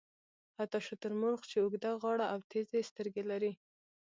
[0.57, 3.51] حتی شترمرغ چې اوږده غاړه او تېزې سترګې لري.